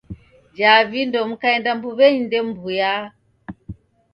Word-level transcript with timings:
Jaa 0.57 0.81
vindo 0.91 1.19
mukaenda 1.29 1.69
mbuw'enyi 1.77 2.21
ndemw'uya. 2.25 2.93